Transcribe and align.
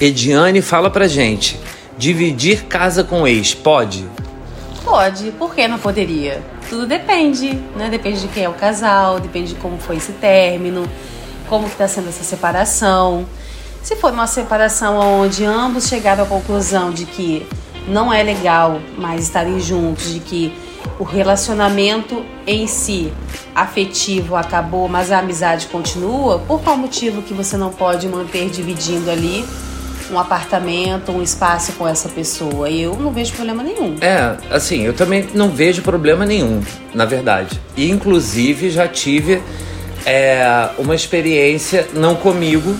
Ediane 0.00 0.60
fala 0.60 0.90
pra 0.90 1.08
gente: 1.08 1.58
dividir 1.96 2.64
casa 2.64 3.02
com 3.02 3.26
ex, 3.26 3.54
pode? 3.54 4.06
Pode, 4.84 5.32
por 5.32 5.54
que 5.54 5.66
não 5.66 5.78
poderia? 5.78 6.42
Tudo 6.68 6.86
depende, 6.86 7.54
né? 7.74 7.88
Depende 7.88 8.20
de 8.20 8.28
quem 8.28 8.44
é 8.44 8.48
o 8.48 8.54
casal, 8.54 9.18
depende 9.18 9.54
de 9.54 9.60
como 9.60 9.78
foi 9.78 9.96
esse 9.96 10.12
término, 10.12 10.88
como 11.48 11.66
está 11.66 11.88
sendo 11.88 12.08
essa 12.08 12.22
separação. 12.22 13.26
Se 13.82 13.96
for 13.96 14.12
uma 14.12 14.26
separação 14.26 14.98
onde 14.98 15.44
ambos 15.44 15.88
chegaram 15.88 16.24
à 16.24 16.26
conclusão 16.26 16.90
de 16.90 17.06
que 17.06 17.46
não 17.88 18.12
é 18.12 18.22
legal 18.22 18.80
mais 18.98 19.24
estarem 19.24 19.60
juntos, 19.60 20.12
de 20.12 20.20
que 20.20 20.52
o 20.98 21.04
relacionamento 21.04 22.24
em 22.46 22.66
si 22.66 23.12
afetivo 23.54 24.36
acabou, 24.36 24.88
mas 24.88 25.10
a 25.10 25.20
amizade 25.20 25.66
continua, 25.68 26.38
por 26.40 26.60
qual 26.62 26.76
motivo 26.76 27.22
que 27.22 27.32
você 27.32 27.56
não 27.56 27.70
pode 27.70 28.08
manter 28.08 28.50
dividindo 28.50 29.10
ali 29.10 29.44
um 30.10 30.18
apartamento, 30.18 31.12
um 31.12 31.22
espaço 31.22 31.72
com 31.72 31.86
essa 31.86 32.08
pessoa? 32.08 32.70
Eu 32.70 32.96
não 32.96 33.12
vejo 33.12 33.32
problema 33.34 33.62
nenhum. 33.62 33.96
É, 34.00 34.36
assim, 34.50 34.82
eu 34.82 34.92
também 34.92 35.26
não 35.34 35.50
vejo 35.50 35.82
problema 35.82 36.24
nenhum, 36.24 36.62
na 36.94 37.04
verdade. 37.04 37.60
E 37.76 37.90
inclusive 37.90 38.70
já 38.70 38.86
tive 38.88 39.42
é, 40.04 40.70
uma 40.78 40.94
experiência, 40.94 41.88
não 41.94 42.14
comigo, 42.14 42.76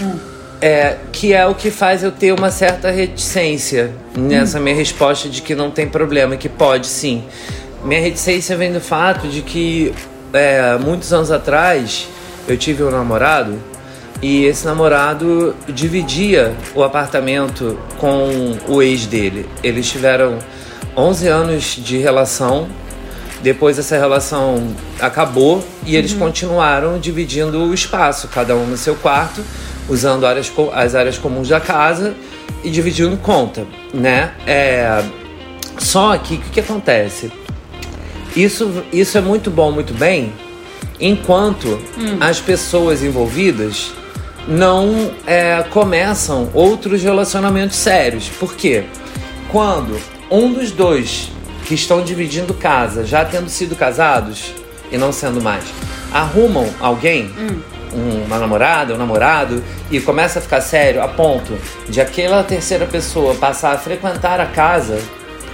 hum. 0.00 0.18
é, 0.60 0.96
que 1.12 1.32
é 1.32 1.46
o 1.46 1.54
que 1.54 1.70
faz 1.70 2.02
eu 2.02 2.12
ter 2.12 2.32
uma 2.32 2.50
certa 2.50 2.90
reticência 2.90 3.92
nessa 4.16 4.58
hum. 4.58 4.62
minha 4.62 4.76
resposta 4.76 5.28
de 5.28 5.42
que 5.42 5.54
não 5.54 5.70
tem 5.70 5.88
problema, 5.88 6.36
que 6.36 6.48
pode 6.48 6.86
sim. 6.86 7.24
Minha 7.84 8.00
reticência 8.00 8.56
vem 8.56 8.72
do 8.72 8.80
fato 8.80 9.26
de 9.26 9.42
que 9.42 9.92
é, 10.32 10.78
muitos 10.78 11.12
anos 11.12 11.30
atrás 11.30 12.06
eu 12.46 12.56
tive 12.56 12.82
um 12.82 12.90
namorado 12.90 13.58
e 14.22 14.44
esse 14.44 14.66
namorado 14.66 15.54
dividia 15.68 16.54
o 16.74 16.82
apartamento 16.82 17.78
com 17.98 18.56
o 18.68 18.82
ex 18.82 19.06
dele. 19.06 19.48
Eles 19.62 19.88
tiveram 19.88 20.38
11 20.96 21.28
anos 21.28 21.76
de 21.76 21.96
relação. 21.96 22.68
Depois 23.42 23.78
essa 23.78 23.96
relação 23.96 24.74
acabou 25.00 25.64
e 25.86 25.96
eles 25.96 26.12
uhum. 26.12 26.18
continuaram 26.18 26.98
dividindo 26.98 27.58
o 27.62 27.72
espaço, 27.72 28.28
cada 28.28 28.54
um 28.54 28.66
no 28.66 28.76
seu 28.76 28.94
quarto, 28.94 29.42
usando 29.88 30.26
áreas, 30.26 30.52
as 30.74 30.94
áreas 30.94 31.16
comuns 31.16 31.48
da 31.48 31.58
casa 31.58 32.14
e 32.62 32.68
dividindo 32.68 33.16
conta, 33.16 33.66
né? 33.94 34.32
É... 34.46 35.02
Só 35.78 36.18
que 36.18 36.34
o 36.34 36.38
que, 36.38 36.50
que 36.50 36.60
acontece? 36.60 37.32
Isso, 38.36 38.84
isso 38.92 39.16
é 39.16 39.22
muito 39.22 39.50
bom, 39.50 39.72
muito 39.72 39.94
bem, 39.94 40.34
enquanto 41.00 41.80
hum. 41.96 42.18
as 42.20 42.38
pessoas 42.38 43.02
envolvidas 43.02 43.92
não 44.48 45.10
é, 45.26 45.64
começam 45.70 46.50
outros 46.54 47.02
relacionamentos 47.02 47.76
sérios. 47.76 48.28
Por 48.28 48.54
quê? 48.54 48.84
Quando 49.50 50.00
um 50.30 50.52
dos 50.52 50.70
dois 50.70 51.30
que 51.64 51.74
estão 51.74 52.02
dividindo 52.02 52.54
casa, 52.54 53.04
já 53.04 53.24
tendo 53.24 53.48
sido 53.48 53.76
casados 53.76 54.52
e 54.90 54.98
não 54.98 55.12
sendo 55.12 55.40
mais, 55.40 55.64
arrumam 56.12 56.68
alguém, 56.80 57.30
hum. 57.38 58.22
uma 58.26 58.38
namorada, 58.38 58.94
um 58.94 58.98
namorado, 58.98 59.62
e 59.90 60.00
começa 60.00 60.38
a 60.38 60.42
ficar 60.42 60.60
sério 60.60 61.02
a 61.02 61.08
ponto 61.08 61.56
de 61.88 62.00
aquela 62.00 62.42
terceira 62.42 62.86
pessoa 62.86 63.34
passar 63.34 63.74
a 63.74 63.78
frequentar 63.78 64.40
a 64.40 64.46
casa 64.46 65.00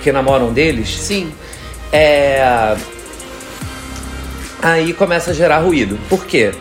porque 0.06 0.12
namoram 0.12 0.52
deles. 0.52 0.96
Sim. 1.00 1.32
É, 1.92 2.76
aí 4.62 4.92
começa 4.92 5.32
a 5.32 5.34
gerar 5.34 5.58
ruído. 5.58 5.98
Por 6.08 6.24
quê? 6.24 6.52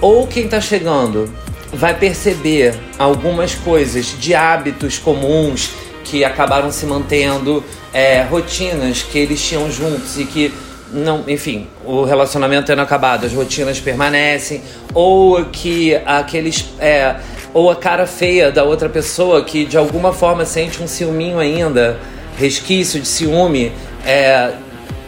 Ou 0.00 0.26
quem 0.26 0.46
tá 0.46 0.60
chegando 0.60 1.32
vai 1.72 1.94
perceber 1.94 2.74
algumas 2.98 3.54
coisas 3.54 4.14
de 4.18 4.34
hábitos 4.34 4.98
comuns 4.98 5.70
que 6.04 6.24
acabaram 6.24 6.70
se 6.70 6.84
mantendo, 6.84 7.64
é, 7.92 8.22
rotinas 8.22 9.02
que 9.02 9.18
eles 9.18 9.40
tinham 9.40 9.70
juntos 9.70 10.18
e 10.18 10.24
que 10.24 10.52
não, 10.92 11.24
enfim, 11.26 11.68
o 11.86 12.04
relacionamento 12.04 12.66
tendo 12.66 12.82
acabado, 12.82 13.24
as 13.24 13.32
rotinas 13.32 13.80
permanecem, 13.80 14.62
ou 14.92 15.42
que 15.46 15.94
aqueles 16.04 16.66
é, 16.78 17.16
ou 17.54 17.70
a 17.70 17.76
cara 17.76 18.06
feia 18.06 18.50
da 18.50 18.62
outra 18.64 18.88
pessoa 18.88 19.42
que 19.42 19.64
de 19.64 19.76
alguma 19.76 20.12
forma 20.12 20.44
sente 20.44 20.82
um 20.82 20.86
ciúminho 20.86 21.38
ainda, 21.38 21.98
resquício 22.36 23.00
de 23.00 23.08
ciúme 23.08 23.72
é, 24.04 24.52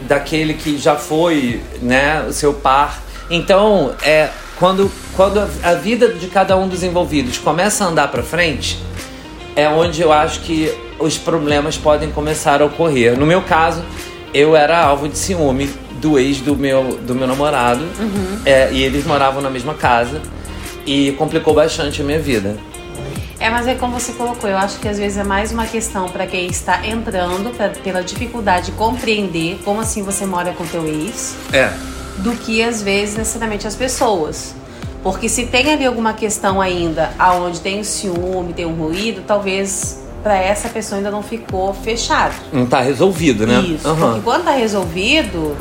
daquele 0.01 0.53
que 0.53 0.77
já 0.77 0.95
foi, 0.95 1.61
né, 1.81 2.25
o 2.27 2.33
seu 2.33 2.53
par. 2.53 3.01
Então, 3.29 3.93
é, 4.03 4.29
quando, 4.57 4.91
quando 5.15 5.39
a 5.39 5.73
vida 5.73 6.09
de 6.09 6.27
cada 6.27 6.57
um 6.57 6.67
dos 6.67 6.83
envolvidos 6.83 7.37
começa 7.37 7.85
a 7.85 7.87
andar 7.87 8.09
para 8.09 8.21
frente, 8.21 8.79
é 9.55 9.67
onde 9.67 10.01
eu 10.01 10.11
acho 10.11 10.41
que 10.41 10.73
os 10.99 11.17
problemas 11.17 11.77
podem 11.77 12.11
começar 12.11 12.61
a 12.61 12.65
ocorrer. 12.65 13.17
No 13.17 13.25
meu 13.25 13.41
caso, 13.41 13.83
eu 14.33 14.55
era 14.55 14.83
alvo 14.83 15.07
de 15.07 15.17
ciúme 15.17 15.69
do 16.01 16.19
ex 16.19 16.41
do 16.41 16.55
meu, 16.55 16.99
do 17.01 17.15
meu 17.15 17.25
namorado 17.25 17.81
uhum. 17.81 18.41
é, 18.45 18.71
e 18.71 18.83
eles 18.83 19.05
moravam 19.05 19.41
na 19.41 19.49
mesma 19.49 19.73
casa 19.73 20.21
e 20.85 21.13
complicou 21.13 21.53
bastante 21.53 22.01
a 22.01 22.05
minha 22.05 22.19
vida. 22.19 22.57
É, 23.39 23.49
mas 23.49 23.67
é 23.67 23.75
como 23.75 23.97
você 23.97 24.11
colocou, 24.13 24.49
eu 24.49 24.57
acho 24.57 24.79
que 24.79 24.87
às 24.87 24.97
vezes 24.97 25.17
é 25.17 25.23
mais 25.23 25.51
uma 25.51 25.65
questão 25.65 26.09
para 26.09 26.25
quem 26.25 26.47
está 26.47 26.85
entrando, 26.85 27.55
pra, 27.55 27.69
pela 27.69 28.01
dificuldade 28.01 28.67
de 28.67 28.71
compreender 28.73 29.59
como 29.63 29.79
assim 29.79 30.03
você 30.03 30.25
mora 30.25 30.51
com 30.53 30.65
teu 30.65 30.85
ex. 30.85 31.35
É 31.53 31.71
do 32.17 32.31
que 32.31 32.63
às 32.63 32.81
vezes 32.81 33.15
necessariamente 33.15 33.67
as 33.67 33.75
pessoas. 33.75 34.55
Porque 35.05 35.29
se 35.29 35.45
tem 35.45 35.71
ali 35.71 35.85
alguma 35.85 36.13
questão 36.13 36.59
ainda 36.59 37.11
aonde 37.19 37.61
tem 37.61 37.79
um 37.79 37.83
ciúme, 37.83 38.53
tem 38.53 38.65
um 38.65 38.73
ruído, 38.73 39.21
talvez 39.21 40.03
para 40.23 40.35
essa 40.35 40.67
pessoa 40.67 40.97
ainda 40.97 41.11
não 41.11 41.21
ficou 41.21 41.75
fechado. 41.75 42.33
Não 42.51 42.65
tá 42.65 42.81
resolvido, 42.81 43.45
né? 43.45 43.59
Isso. 43.59 43.87
Uhum. 43.87 43.95
Porque 43.95 44.21
quando 44.21 44.45
tá 44.45 44.51
resolvido, 44.53 45.55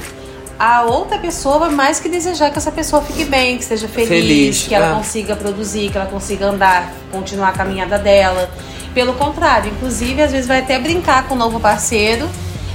a 0.59 0.85
outra 0.85 1.19
pessoa 1.19 1.59
vai 1.59 1.69
mais 1.69 2.01
que 2.01 2.09
desejar 2.09 2.51
que 2.51 2.57
essa 2.57 2.73
pessoa 2.73 3.03
fique 3.03 3.27
bem, 3.27 3.59
que 3.59 3.65
seja 3.67 3.87
feliz, 3.87 4.09
feliz 4.09 4.63
que 4.63 4.75
ela 4.75 4.93
é. 4.93 4.95
consiga 4.95 5.37
produzir, 5.37 5.91
que 5.91 5.99
ela 5.99 6.07
consiga 6.07 6.47
andar, 6.47 6.91
continuar 7.13 7.51
a 7.51 7.53
caminhada 7.53 7.99
dela. 7.99 8.49
Pelo 8.95 9.13
contrário, 9.13 9.71
inclusive, 9.71 10.23
às 10.23 10.33
vezes 10.33 10.47
vai 10.47 10.61
até 10.61 10.79
brincar 10.79 11.29
com 11.29 11.35
o 11.35 11.39
novo 11.39 11.61
parceiro 11.61 12.27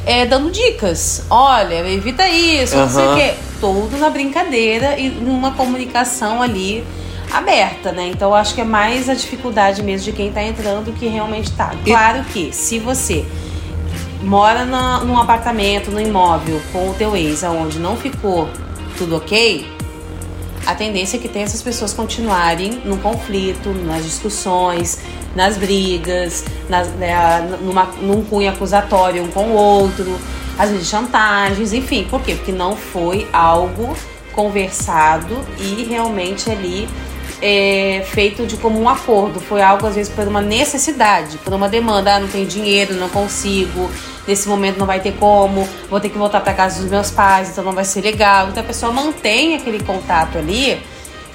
é, 0.06 0.24
dando 0.24 0.52
dicas. 0.52 1.24
Olha, 1.32 1.84
evita 1.90 2.30
isso, 2.30 2.76
uhum. 2.76 2.82
não 2.82 2.90
sei 2.92 3.08
o 3.08 3.16
quê. 3.16 3.49
Tudo 3.60 3.98
na 3.98 4.10
brincadeira 4.10 4.98
e 4.98 5.10
numa 5.10 5.52
comunicação 5.52 6.42
ali 6.42 6.86
aberta, 7.32 7.92
né? 7.92 8.08
Então 8.08 8.30
eu 8.30 8.36
acho 8.36 8.56
que 8.56 8.62
é 8.62 8.64
mais 8.64 9.10
a 9.10 9.14
dificuldade 9.14 9.84
mesmo 9.84 10.06
de 10.06 10.12
quem 10.12 10.32
tá 10.32 10.44
entrando 10.44 10.92
que 10.94 11.08
realmente 11.08 11.52
tá. 11.52 11.74
Claro 11.86 12.24
que 12.26 12.52
se 12.52 12.80
você 12.80 13.26
mora 14.22 14.66
na, 14.66 15.04
num 15.04 15.18
apartamento, 15.18 15.92
num 15.92 16.00
imóvel 16.00 16.62
com 16.72 16.90
o 16.90 16.94
teu 16.94 17.16
ex, 17.16 17.44
aonde 17.44 17.80
não 17.80 17.96
ficou 17.96 18.50
tudo 18.98 19.16
ok, 19.16 19.66
a 20.66 20.76
tendência 20.76 21.18
é 21.18 21.20
que 21.20 21.28
tem 21.28 21.44
essas 21.44 21.62
pessoas 21.62 21.94
continuarem 21.94 22.82
no 22.84 22.98
conflito, 22.98 23.70
nas 23.70 24.04
discussões, 24.04 25.00
nas 25.36 25.58
brigas, 25.58 26.44
nas, 26.68 26.90
né, 26.90 27.14
numa, 27.62 27.86
num 28.02 28.24
cunho 28.24 28.50
acusatório 28.50 29.24
um 29.24 29.28
com 29.30 29.46
o 29.46 29.54
outro, 29.54 30.20
às 30.60 30.70
vezes 30.70 30.88
chantagens, 30.88 31.72
enfim. 31.72 32.06
Por 32.10 32.22
quê? 32.22 32.36
Porque 32.36 32.52
não 32.52 32.76
foi 32.76 33.26
algo 33.32 33.96
conversado 34.34 35.40
e 35.58 35.86
realmente 35.86 36.52
ali 36.52 36.88
é, 37.42 38.04
feito 38.06 38.46
de 38.46 38.58
comum 38.58 38.90
acordo. 38.90 39.40
Foi 39.40 39.62
algo, 39.62 39.88
às 39.88 39.96
vezes, 39.96 40.12
por 40.12 40.28
uma 40.28 40.42
necessidade, 40.42 41.38
por 41.38 41.54
uma 41.54 41.70
demanda. 41.70 42.16
Ah, 42.16 42.20
não 42.20 42.28
tenho 42.28 42.46
dinheiro, 42.46 42.94
não 42.96 43.08
consigo, 43.08 43.90
nesse 44.28 44.50
momento 44.50 44.78
não 44.78 44.86
vai 44.86 45.00
ter 45.00 45.14
como, 45.14 45.68
vou 45.90 46.00
ter 46.00 46.10
que 46.10 46.18
voltar 46.18 46.42
para 46.42 46.54
casa 46.54 46.82
dos 46.82 46.92
meus 46.92 47.10
pais, 47.10 47.50
então 47.50 47.64
não 47.64 47.72
vai 47.72 47.86
ser 47.86 48.02
legal. 48.02 48.50
Então 48.50 48.62
a 48.62 48.66
pessoa 48.66 48.92
mantém 48.92 49.56
aquele 49.56 49.82
contato 49.82 50.38
ali 50.38 50.82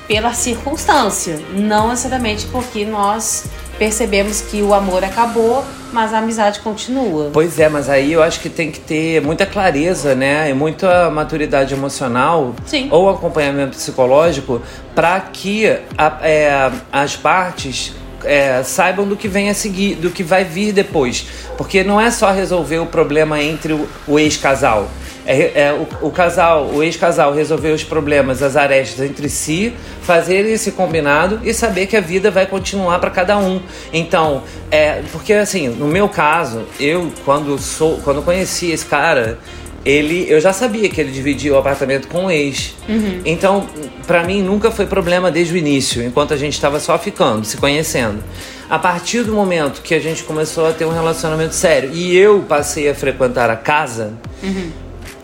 pela 0.06 0.34
circunstância, 0.34 1.40
não 1.54 1.88
necessariamente 1.88 2.46
porque 2.48 2.84
nós 2.84 3.46
percebemos 3.78 4.42
que 4.42 4.60
o 4.60 4.74
amor 4.74 5.02
acabou, 5.02 5.64
mas 5.94 6.12
a 6.12 6.18
amizade 6.18 6.58
continua. 6.58 7.30
Pois 7.32 7.58
é, 7.58 7.68
mas 7.68 7.88
aí 7.88 8.12
eu 8.12 8.22
acho 8.22 8.40
que 8.40 8.50
tem 8.50 8.70
que 8.70 8.80
ter 8.80 9.22
muita 9.22 9.46
clareza, 9.46 10.14
né? 10.14 10.50
E 10.50 10.52
muita 10.52 11.08
maturidade 11.08 11.72
emocional 11.72 12.54
Sim. 12.66 12.88
ou 12.90 13.08
acompanhamento 13.08 13.76
psicológico 13.76 14.60
para 14.94 15.20
que 15.20 15.66
a, 15.96 16.18
é, 16.22 16.72
as 16.92 17.14
partes 17.14 17.94
é, 18.24 18.62
saibam 18.64 19.06
do 19.06 19.16
que 19.16 19.28
vem 19.28 19.48
a 19.48 19.54
seguir, 19.54 19.94
do 19.94 20.10
que 20.10 20.24
vai 20.24 20.44
vir 20.44 20.72
depois. 20.72 21.26
Porque 21.56 21.84
não 21.84 22.00
é 22.00 22.10
só 22.10 22.32
resolver 22.32 22.80
o 22.80 22.86
problema 22.86 23.40
entre 23.40 23.72
o, 23.72 23.88
o 24.08 24.18
ex-casal 24.18 24.88
é, 25.26 25.62
é 25.66 25.72
o, 25.72 26.06
o, 26.06 26.10
casal, 26.10 26.66
o 26.72 26.82
ex-casal 26.82 27.32
resolver 27.32 27.70
os 27.70 27.82
problemas, 27.82 28.42
as 28.42 28.56
arestas 28.56 29.04
entre 29.04 29.28
si, 29.28 29.74
fazer 30.02 30.46
esse 30.46 30.72
combinado 30.72 31.40
e 31.42 31.54
saber 31.54 31.86
que 31.86 31.96
a 31.96 32.00
vida 32.00 32.30
vai 32.30 32.46
continuar 32.46 32.98
para 32.98 33.10
cada 33.10 33.38
um. 33.38 33.60
Então, 33.92 34.42
é, 34.70 35.02
porque 35.12 35.32
assim, 35.32 35.68
no 35.68 35.86
meu 35.86 36.08
caso, 36.08 36.62
eu 36.78 37.12
quando 37.24 37.58
sou, 37.58 37.98
quando 38.04 38.22
conheci 38.22 38.70
esse 38.70 38.84
cara, 38.86 39.38
ele, 39.84 40.26
eu 40.28 40.40
já 40.40 40.52
sabia 40.52 40.88
que 40.88 41.00
ele 41.00 41.12
dividia 41.12 41.52
o 41.52 41.58
apartamento 41.58 42.08
com 42.08 42.26
o 42.26 42.30
ex. 42.30 42.74
Uhum. 42.88 43.20
Então, 43.24 43.68
para 44.06 44.24
mim 44.24 44.42
nunca 44.42 44.70
foi 44.70 44.86
problema 44.86 45.30
desde 45.30 45.52
o 45.52 45.56
início, 45.56 46.02
enquanto 46.02 46.32
a 46.32 46.36
gente 46.36 46.54
estava 46.54 46.80
só 46.80 46.98
ficando, 46.98 47.44
se 47.44 47.56
conhecendo. 47.58 48.22
A 48.68 48.78
partir 48.78 49.24
do 49.24 49.32
momento 49.32 49.82
que 49.82 49.94
a 49.94 50.00
gente 50.00 50.24
começou 50.24 50.66
a 50.66 50.72
ter 50.72 50.86
um 50.86 50.92
relacionamento 50.92 51.54
sério 51.54 51.90
e 51.92 52.16
eu 52.16 52.44
passei 52.48 52.88
a 52.88 52.94
frequentar 52.94 53.50
a 53.50 53.56
casa, 53.56 54.14
uhum. 54.42 54.70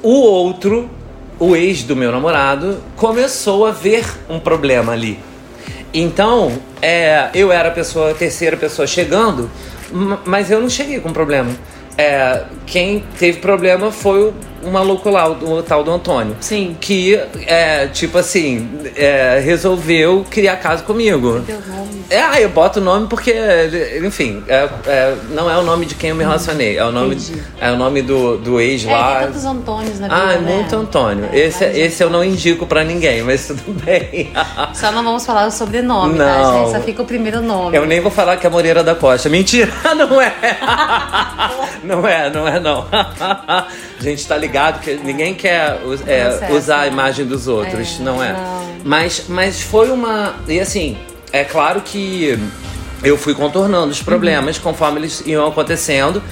O 0.02 0.20
outro, 0.20 0.88
o 1.38 1.56
ex 1.56 1.82
do 1.82 1.96
meu 1.96 2.12
namorado, 2.12 2.78
começou 2.96 3.66
a 3.66 3.70
ver 3.70 4.04
um 4.28 4.38
problema 4.38 4.92
ali. 4.92 5.18
Então, 5.92 6.52
é, 6.80 7.30
eu 7.34 7.50
era 7.50 7.68
a 7.68 7.72
pessoa, 7.72 8.12
a 8.12 8.14
terceira 8.14 8.56
pessoa 8.56 8.86
chegando, 8.86 9.50
mas 10.24 10.50
eu 10.50 10.60
não 10.60 10.70
cheguei 10.70 11.00
com 11.00 11.12
problema. 11.12 11.50
É, 11.98 12.44
quem 12.66 13.04
teve 13.18 13.38
problema 13.38 13.90
foi 13.90 14.28
o 14.28 14.34
um 14.62 14.70
maluco 14.70 15.08
lá, 15.10 15.28
o, 15.28 15.62
tal 15.62 15.82
do 15.82 15.90
Antônio. 15.90 16.36
Sim. 16.40 16.76
Que, 16.80 17.20
é, 17.46 17.86
tipo 17.88 18.18
assim, 18.18 18.68
é, 18.96 19.40
resolveu 19.42 20.24
criar 20.30 20.56
casa 20.56 20.82
comigo. 20.82 21.40
Deu 21.40 21.60
nome. 21.66 22.04
É, 22.10 22.20
ah, 22.22 22.40
eu 22.40 22.48
boto 22.48 22.80
o 22.80 22.82
nome 22.82 23.06
porque, 23.06 23.34
enfim, 24.04 24.42
é, 24.48 24.68
é, 24.86 25.14
não 25.30 25.50
é 25.50 25.56
o 25.58 25.62
nome 25.62 25.86
de 25.86 25.94
quem 25.94 26.10
eu 26.10 26.16
me 26.16 26.24
relacionei. 26.24 26.76
É 26.76 26.84
o 26.84 26.90
nome, 26.90 27.16
é 27.60 27.70
o 27.70 27.76
nome 27.76 28.02
do, 28.02 28.36
do 28.38 28.60
ex 28.60 28.84
é, 28.84 28.92
lá. 28.92 29.18
Tem 29.18 29.26
tantos 29.28 29.44
Antônios 29.44 30.00
na 30.00 30.08
vida, 30.08 30.20
Ah, 30.28 30.32
é 30.34 30.38
né? 30.38 30.54
muito 30.56 30.76
Antônio. 30.76 31.28
É, 31.32 31.38
esse, 31.38 31.64
esse 31.64 32.02
eu 32.02 32.10
não 32.10 32.24
indico 32.24 32.66
pra 32.66 32.82
ninguém, 32.84 33.22
mas 33.22 33.46
tudo 33.46 33.62
bem. 33.84 34.32
Só 34.74 34.90
não 34.92 35.04
vamos 35.04 35.24
falar 35.24 35.46
o 35.46 35.50
sobrenome, 35.50 36.18
não. 36.18 36.24
tá, 36.26 36.58
gente? 36.58 36.70
Só 36.72 36.80
fica 36.80 37.02
o 37.02 37.06
primeiro 37.06 37.40
nome. 37.40 37.76
Eu 37.76 37.86
nem 37.86 38.00
vou 38.00 38.10
falar 38.10 38.36
que 38.36 38.46
é 38.46 38.50
Moreira 38.50 38.82
da 38.82 38.94
Costa. 38.94 39.28
Mentira, 39.28 39.72
não 39.96 40.20
é. 40.20 40.34
não 41.84 42.06
é, 42.06 42.30
não 42.30 42.48
é 42.48 42.60
não. 42.60 42.86
A 44.00 44.02
gente 44.02 44.26
tá 44.26 44.34
ligado 44.34 44.80
que 44.80 44.94
ninguém 44.94 45.34
quer 45.34 45.78
é, 46.06 46.52
usar 46.52 46.80
a 46.80 46.86
imagem 46.86 47.26
dos 47.26 47.46
outros, 47.46 47.98
é, 48.00 48.02
não 48.02 48.24
é? 48.24 48.32
Não. 48.32 48.70
Mas, 48.82 49.24
mas 49.28 49.60
foi 49.60 49.90
uma. 49.90 50.36
E 50.48 50.58
assim, 50.58 50.96
é 51.30 51.44
claro 51.44 51.82
que 51.82 52.38
eu 53.02 53.18
fui 53.18 53.34
contornando 53.34 53.90
os 53.90 54.02
problemas 54.02 54.56
uhum. 54.56 54.62
conforme 54.62 55.00
eles 55.00 55.22
iam 55.26 55.46
acontecendo. 55.46 56.22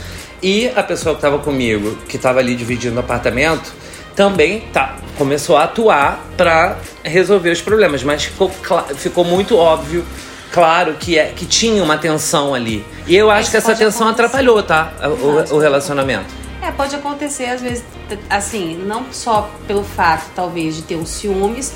E 0.43 0.71
a 0.75 0.83
pessoa 0.83 1.15
que 1.15 1.19
estava 1.19 1.39
comigo, 1.41 1.99
que 2.09 2.17
estava 2.17 2.39
ali 2.39 2.55
dividindo 2.55 2.97
o 2.97 3.01
apartamento, 3.01 3.71
também 4.15 4.61
tá, 4.73 4.97
começou 5.17 5.57
a 5.57 5.65
atuar 5.65 6.25
para 6.37 6.79
resolver 7.03 7.51
os 7.51 7.61
problemas. 7.61 8.03
Mas 8.03 8.25
ficou, 8.25 8.51
ficou 8.97 9.25
muito 9.25 9.57
óbvio, 9.57 10.05
claro, 10.53 10.95
que, 10.95 11.19
é, 11.19 11.33
que 11.35 11.45
tinha 11.45 11.83
uma 11.83 11.99
tensão 11.99 12.55
ali. 12.55 12.85
E 13.07 13.15
eu 13.15 13.31
acho 13.31 13.43
Isso 13.43 13.51
que 13.51 13.57
essa 13.59 13.75
tensão 13.75 14.07
acontecer. 14.07 14.27
atrapalhou, 14.27 14.63
tá? 14.63 14.93
O, 15.03 15.57
o 15.57 15.59
relacionamento. 15.59 16.48
É, 16.69 16.71
pode 16.71 16.95
acontecer 16.95 17.47
às 17.47 17.63
vezes, 17.63 17.83
assim, 18.29 18.77
não 18.77 19.07
só 19.11 19.51
pelo 19.67 19.83
fato, 19.83 20.31
talvez, 20.35 20.77
de 20.77 20.83
ter 20.83 20.97
um 20.97 21.07
ciúmes, 21.07 21.73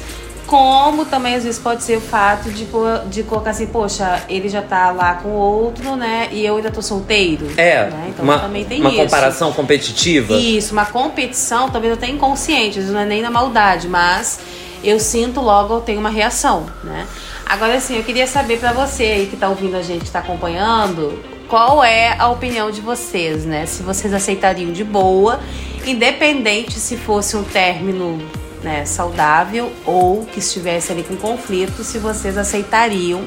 como 0.47 1.06
também 1.06 1.35
às 1.35 1.44
vezes 1.44 1.59
pode 1.59 1.83
ser 1.83 1.97
o 1.97 2.00
fato 2.00 2.50
de, 2.50 2.67
de 3.09 3.23
colocar 3.23 3.50
assim, 3.50 3.67
poxa, 3.67 4.23
ele 4.29 4.50
já 4.50 4.61
tá 4.61 4.91
lá 4.91 5.15
com 5.15 5.31
outro, 5.31 5.97
né? 5.97 6.29
E 6.31 6.44
eu 6.44 6.56
ainda 6.56 6.71
tô 6.71 6.83
solteiro. 6.83 7.47
É. 7.56 7.87
Né? 7.87 8.06
Então 8.11 8.23
uma, 8.23 8.39
também 8.39 8.67
tem 8.67 8.81
uma 8.81 8.91
isso. 8.91 8.99
comparação 8.99 9.50
competitiva. 9.53 10.35
Isso, 10.35 10.75
uma 10.75 10.85
competição, 10.85 11.71
talvez 11.71 11.95
até 11.95 12.09
inconsciente, 12.09 12.79
não 12.81 13.00
é 13.00 13.06
nem 13.06 13.23
na 13.23 13.31
maldade, 13.31 13.88
mas 13.88 14.41
eu 14.85 15.00
sinto 15.00 15.41
logo, 15.41 15.75
eu 15.75 15.81
tenho 15.81 16.00
uma 16.00 16.11
reação, 16.11 16.67
né? 16.85 17.06
Agora 17.47 17.77
assim, 17.77 17.97
eu 17.97 18.05
queria 18.05 18.27
saber 18.27 18.59
para 18.59 18.73
você 18.73 19.05
aí 19.05 19.27
que 19.27 19.38
tá 19.38 19.49
ouvindo 19.49 19.77
a 19.77 19.83
gente, 19.83 20.05
que 20.05 20.11
tá 20.11 20.19
acompanhando, 20.19 21.19
qual 21.52 21.84
é 21.84 22.16
a 22.19 22.31
opinião 22.31 22.70
de 22.70 22.81
vocês, 22.81 23.44
né? 23.44 23.66
Se 23.66 23.82
vocês 23.82 24.14
aceitariam 24.14 24.72
de 24.72 24.82
boa, 24.82 25.38
independente 25.84 26.81
se 26.81 26.96
fosse 26.96 27.37
um 27.37 27.44
término 27.44 28.26
né, 28.62 28.87
saudável 28.87 29.70
ou 29.84 30.25
que 30.25 30.38
estivesse 30.38 30.93
ali 30.93 31.02
com 31.02 31.14
conflito, 31.14 31.84
se 31.84 31.99
vocês 31.99 32.38
aceitariam 32.38 33.26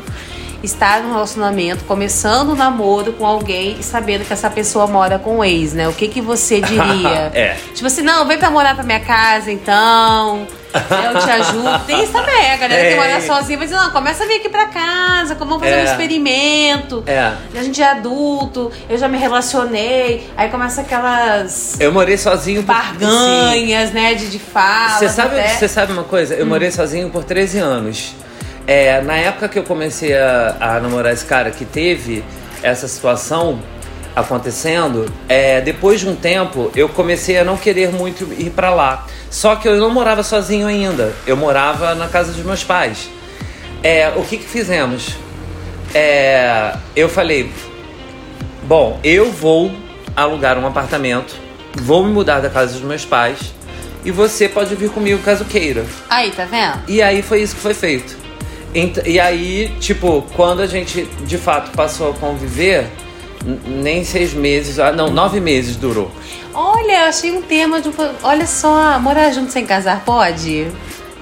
estar 0.64 1.04
num 1.04 1.12
relacionamento, 1.12 1.84
começando 1.84 2.54
um 2.54 2.56
namoro 2.56 3.14
com 3.14 3.28
alguém 3.28 3.78
e 3.80 3.84
sabendo 3.84 4.26
que 4.26 4.34
essa 4.34 4.50
pessoa 4.50 4.88
mora 4.88 5.20
com 5.20 5.38
o 5.38 5.46
ex, 5.46 5.74
né? 5.74 5.88
O 5.88 5.94
que 5.94 6.08
que 6.08 6.20
você 6.20 6.60
diria? 6.60 7.30
é. 7.32 7.56
Tipo 7.76 7.86
assim, 7.86 8.02
não, 8.02 8.26
vem 8.26 8.40
pra 8.40 8.50
morar 8.50 8.74
pra 8.74 8.84
minha 8.84 9.02
casa 9.02 9.52
então. 9.52 10.48
Eu 10.76 11.20
te 11.20 11.32
ajudo. 11.32 11.86
Tem 11.86 12.04
isso 12.04 12.12
também, 12.12 12.52
a 12.52 12.58
galera 12.58 12.82
é. 12.82 12.90
que 12.92 12.96
mora 12.96 13.22
sozinha 13.22 13.58
vai 13.58 13.68
dizer, 13.68 13.80
não, 13.80 13.92
começa 13.92 14.24
a 14.24 14.28
vir 14.28 14.36
aqui 14.36 14.50
pra 14.50 14.68
casa, 14.68 15.36
vamos 15.36 15.60
fazer 15.60 15.76
é. 15.76 15.82
um 15.82 15.86
experimento. 15.86 17.04
É. 17.08 17.34
A 17.56 17.64
gente 17.64 17.82
é 17.82 17.92
adulto, 17.92 18.72
eu 18.90 18.98
já 18.98 19.08
me 19.08 19.18
relacionei. 19.18 20.30
Aí 20.36 20.50
começa 20.50 20.82
aquelas. 20.82 21.80
Eu 21.80 21.92
morei 21.92 22.18
sozinho 22.18 22.64
por. 22.64 22.76
Barganhas, 22.76 23.92
né? 23.92 24.14
De, 24.16 24.30
de 24.30 24.40
fala. 24.40 25.00
Você 25.00 25.10
sabe, 25.10 25.42
você 25.42 25.68
sabe 25.68 25.94
uma 25.94 26.04
coisa? 26.04 26.36
Eu 26.36 26.46
hum. 26.46 26.50
morei 26.50 26.72
sozinho 26.72 27.10
por 27.10 27.24
13 27.24 27.60
anos. 27.60 28.14
É, 28.68 29.02
na 29.02 29.16
época 29.16 29.48
que 29.48 29.60
eu 29.60 29.64
comecei 29.64 30.16
a, 30.18 30.58
a 30.60 30.80
namorar 30.80 31.14
esse 31.14 31.26
cara 31.26 31.52
que 31.52 31.66
teve 31.66 32.24
essa 32.64 32.88
situação 32.88 33.60
acontecendo, 34.16 35.12
é, 35.28 35.62
depois 35.62 36.00
de 36.00 36.08
um 36.08 36.16
tempo 36.16 36.72
eu 36.76 36.90
comecei 36.90 37.38
a 37.38 37.44
não 37.44 37.58
querer 37.58 37.92
muito 37.92 38.24
ir 38.38 38.50
para 38.50 38.74
lá. 38.74 39.06
Só 39.30 39.56
que 39.56 39.68
eu 39.68 39.78
não 39.78 39.90
morava 39.90 40.24
sozinho 40.24 40.68
ainda, 40.68 41.14
eu 41.28 41.36
morava 41.36 41.94
na 41.96 42.08
casa 42.08 42.32
dos 42.32 42.44
meus 42.44 42.64
pais. 42.64 43.10
É, 43.84 44.10
o 44.16 44.24
que, 44.24 44.38
que 44.38 44.46
fizemos? 44.46 45.16
É, 45.94 46.76
eu 46.96 47.10
falei: 47.10 47.52
bom, 48.64 49.00
eu 49.04 49.32
vou 49.32 49.72
alugar 50.16 50.58
um 50.58 50.66
apartamento, 50.66 51.36
vou 51.76 52.04
me 52.04 52.12
mudar 52.12 52.40
da 52.40 52.50
casa 52.50 52.74
dos 52.74 52.82
meus 52.82 53.06
pais 53.06 53.54
e 54.04 54.12
você 54.12 54.48
pode 54.48 54.76
vir 54.76 54.90
comigo 54.90 55.22
caso 55.24 55.44
queira. 55.46 55.86
Aí, 56.10 56.32
tá 56.32 56.46
vendo? 56.46 56.84
E 56.88 57.02
aí 57.02 57.22
foi 57.22 57.42
isso 57.42 57.56
que 57.56 57.62
foi 57.62 57.74
feito. 57.74 58.16
E 59.06 59.20
aí, 59.20 59.74
tipo, 59.80 60.22
quando 60.36 60.62
a 60.62 60.68
gente 60.68 61.06
de 61.26 61.38
fato 61.38 61.72
passou 61.72 62.12
a 62.12 62.14
conviver, 62.14 62.88
nem 63.66 64.04
seis 64.04 64.34
meses, 64.34 64.80
ah, 64.80 64.92
não, 64.92 65.10
nove 65.10 65.40
meses 65.40 65.76
durou. 65.76 66.12
Olha, 66.54 67.08
achei 67.08 67.32
um 67.32 67.42
tema 67.42 67.82
de. 67.82 67.92
Olha 68.24 68.48
só, 68.48 69.00
morar 69.00 69.32
junto 69.32 69.52
sem 69.52 69.66
casar 69.66 70.04
pode? 70.04 70.68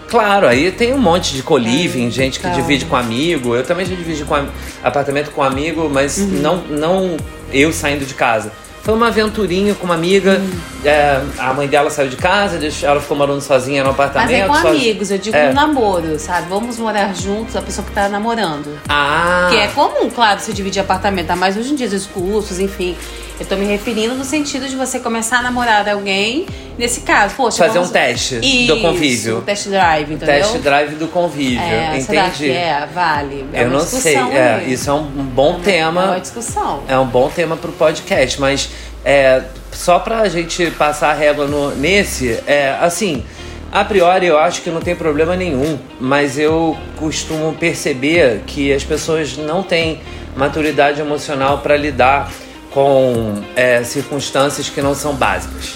Claro, 0.08 0.48
aí 0.48 0.72
tem 0.72 0.94
um 0.94 1.00
monte 1.00 1.34
de 1.34 1.42
co-living, 1.42 2.08
é, 2.08 2.12
gente 2.12 2.40
que 2.40 2.46
então. 2.46 2.62
divide 2.62 2.86
com 2.86 2.96
amigo. 2.96 3.56
Eu 3.56 3.63
também 3.63 3.86
já 3.86 3.96
dividi 3.96 4.24
com 4.24 4.36
apartamento 4.84 5.32
com 5.32 5.42
amigo, 5.42 5.89
mas 5.92 6.20
uhum. 6.20 6.27
não, 6.27 6.58
não 6.70 7.18
eu 7.51 7.74
saindo 7.74 8.06
de 8.06 8.13
casa. 8.13 8.51
Foi 8.84 8.94
uma 8.94 9.08
aventurinha 9.08 9.74
com 9.74 9.86
uma 9.86 9.96
amiga. 9.96 10.42
Hum. 10.42 10.60
É, 10.84 11.22
a 11.38 11.54
mãe 11.54 11.70
dela 11.70 11.90
saiu 11.90 12.10
de 12.10 12.18
casa, 12.18 12.60
ela 12.86 13.00
ficou 13.00 13.16
morando 13.16 13.40
sozinha 13.40 13.82
no 13.82 13.92
apartamento. 13.92 14.50
Mas 14.50 14.60
é 14.60 14.62
com 14.62 14.68
amigos, 14.68 15.10
eu 15.10 15.18
digo 15.18 15.38
é. 15.38 15.48
no 15.48 15.54
namoro, 15.54 16.20
sabe? 16.20 16.50
Vamos 16.50 16.78
morar 16.78 17.16
juntos, 17.16 17.56
a 17.56 17.62
pessoa 17.62 17.88
que 17.88 17.94
tá 17.94 18.10
namorando. 18.10 18.78
Ah. 18.90 19.48
Que 19.50 19.56
é 19.56 19.68
comum, 19.68 20.10
claro, 20.10 20.42
você 20.42 20.52
dividir 20.52 20.82
apartamento, 20.82 21.28
tá? 21.28 21.36
mas 21.38 21.56
hoje 21.56 21.72
em 21.72 21.75
dia 21.75 21.88
os 21.88 22.06
cursos, 22.08 22.60
enfim. 22.60 22.98
Eu 23.40 23.46
tô 23.48 23.56
me 23.56 23.66
referindo 23.66 24.13
no 24.13 24.24
sentido 24.24 24.68
de 24.70 24.75
você 24.75 25.00
começar 25.00 25.40
a 25.40 25.42
namorar 25.42 25.90
alguém, 25.90 26.46
nesse 26.78 27.02
caso, 27.02 27.34
poxa. 27.36 27.58
Fazer 27.58 27.74
vamos... 27.74 27.90
um 27.90 27.92
teste 27.92 28.40
Isso, 28.42 28.75
do 28.75 28.82
convívio. 28.82 29.38
Um 29.40 29.42
test 29.42 29.68
drive, 29.70 30.13
entendeu? 30.13 30.36
Test 30.36 30.58
drive 30.60 30.96
do 30.96 31.08
convívio. 31.08 31.60
É, 31.60 31.98
Entendi. 31.98 32.52
É? 32.52 32.88
Vale. 32.94 33.46
É 33.52 33.63
eu 33.63 33.70
não 33.70 33.80
sei. 33.80 34.16
É, 34.16 34.63
isso 34.68 34.90
é 34.90 34.94
um 34.94 35.04
bom 35.04 35.58
é 35.60 35.63
tema. 35.63 36.04
É 36.04 36.06
uma 36.06 36.20
discussão. 36.20 36.84
É 36.88 36.98
um 36.98 37.08
bom 37.08 37.28
tema 37.28 37.58
pro 37.58 37.72
podcast, 37.72 38.40
mas 38.40 38.70
é, 39.04 39.42
só 39.72 39.98
pra 40.00 40.30
gente 40.30 40.70
passar 40.72 41.10
a 41.10 41.13
régua 41.13 41.48
no, 41.48 41.75
nesse, 41.75 42.40
é, 42.46 42.78
assim. 42.80 43.24
A 43.72 43.84
priori 43.84 44.28
eu 44.28 44.38
acho 44.38 44.62
que 44.62 44.70
não 44.70 44.80
tem 44.80 44.96
problema 44.96 45.36
nenhum, 45.36 45.80
mas 46.00 46.38
eu 46.38 46.78
costumo 46.96 47.52
perceber 47.54 48.44
que 48.46 48.72
as 48.72 48.84
pessoas 48.84 49.36
não 49.36 49.63
têm 49.63 50.00
maturidade 50.36 51.02
emocional 51.02 51.58
para 51.58 51.75
lidar 51.75 52.32
com 52.74 53.42
é, 53.56 53.84
circunstâncias 53.84 54.70
que 54.70 54.82
não 54.82 54.96
são 54.96 55.13
básicas. 55.13 55.75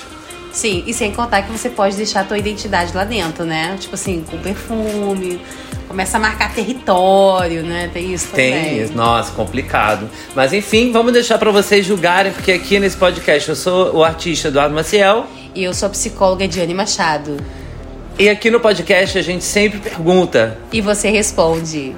Sim, 0.51 0.83
e 0.87 0.93
sem 0.93 1.11
contar 1.11 1.43
que 1.43 1.51
você 1.51 1.69
pode 1.69 1.95
deixar 1.95 2.21
a 2.21 2.23
tua 2.23 2.37
identidade 2.37 2.91
lá 2.95 3.03
dentro, 3.03 3.45
né? 3.45 3.77
Tipo 3.79 3.93
assim, 3.93 4.25
com 4.27 4.39
perfume, 4.39 5.39
começa 5.87 6.17
a 6.17 6.19
marcar 6.19 6.51
território, 6.53 7.61
né? 7.61 7.91
Tem 7.93 8.11
isso 8.11 8.29
Tem, 8.29 8.51
também. 8.51 8.95
nossa, 8.95 9.31
complicado. 9.33 10.09
Mas 10.35 10.53
enfim, 10.53 10.91
vamos 10.91 11.13
deixar 11.13 11.37
para 11.37 11.51
vocês 11.51 11.85
julgarem, 11.85 12.31
porque 12.31 12.51
aqui 12.51 12.79
nesse 12.79 12.97
podcast 12.97 13.49
eu 13.49 13.55
sou 13.55 13.97
o 13.97 14.03
artista 14.03 14.47
Eduardo 14.47 14.73
Maciel. 14.73 15.27
E 15.53 15.63
eu 15.63 15.73
sou 15.75 15.85
a 15.87 15.89
psicóloga 15.91 16.47
Diane 16.47 16.73
Machado. 16.73 17.37
E 18.17 18.27
aqui 18.27 18.49
no 18.49 18.59
podcast 18.59 19.15
a 19.15 19.21
gente 19.21 19.43
sempre 19.43 19.79
pergunta. 19.79 20.57
E 20.73 20.81
você 20.81 21.11
responde. 21.11 21.95